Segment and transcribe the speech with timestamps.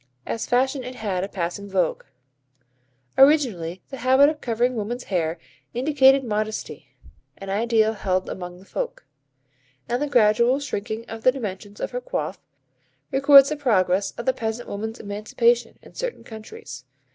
[0.25, 2.05] As fashion it had a passing vogue.
[3.19, 5.37] Originally, the habit of covering woman's hair
[5.75, 6.87] indicated modesty
[7.37, 9.05] (an idea held among the Folk),
[9.87, 12.39] and the gradual shrinking of the dimensions of her coif,
[13.11, 16.83] records the progress of the peasant woman's emancipation, in certain countries.